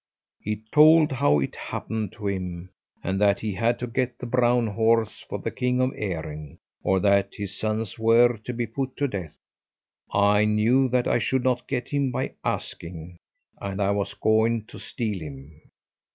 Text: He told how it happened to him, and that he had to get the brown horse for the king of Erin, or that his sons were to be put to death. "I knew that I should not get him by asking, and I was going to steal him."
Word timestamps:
He 0.39 0.63
told 0.71 1.11
how 1.11 1.39
it 1.39 1.55
happened 1.55 2.11
to 2.13 2.25
him, 2.27 2.71
and 3.03 3.21
that 3.21 3.41
he 3.41 3.53
had 3.53 3.77
to 3.77 3.85
get 3.85 4.17
the 4.17 4.25
brown 4.25 4.65
horse 4.65 5.23
for 5.29 5.37
the 5.37 5.51
king 5.51 5.79
of 5.79 5.93
Erin, 5.95 6.57
or 6.81 6.99
that 6.99 7.35
his 7.35 7.55
sons 7.55 7.99
were 7.99 8.37
to 8.45 8.51
be 8.51 8.65
put 8.65 8.97
to 8.97 9.07
death. 9.07 9.37
"I 10.11 10.45
knew 10.45 10.89
that 10.89 11.07
I 11.07 11.19
should 11.19 11.43
not 11.43 11.67
get 11.67 11.89
him 11.89 12.09
by 12.11 12.33
asking, 12.43 13.17
and 13.61 13.79
I 13.79 13.91
was 13.91 14.15
going 14.15 14.65
to 14.69 14.79
steal 14.79 15.19
him." 15.21 15.61